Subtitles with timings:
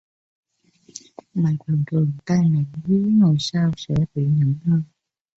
[1.33, 4.81] mà thường thường tai nạn đứa ngồi sau sẽ bị nặng hơn